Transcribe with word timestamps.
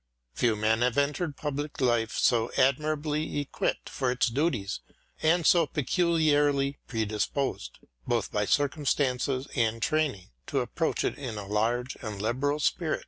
Few 0.33 0.55
men 0.55 0.81
have 0.81 0.97
entered 0.97 1.37
public 1.37 1.79
life 1.79 2.13
so 2.17 2.49
admirably 2.57 3.39
equipped 3.39 3.87
for 3.87 4.09
its 4.09 4.29
duties 4.29 4.79
and 5.21 5.45
so 5.45 5.67
peculiarly 5.67 6.79
predisposedj 6.87 7.69
both 8.07 8.31
by 8.31 8.45
circumstances 8.45 9.47
and 9.55 9.79
training, 9.79 10.31
to 10.47 10.61
approach 10.61 11.03
it 11.03 11.19
in 11.19 11.37
a 11.37 11.45
large 11.45 11.97
and 12.01 12.19
liberal 12.19 12.59
spirit. 12.59 12.99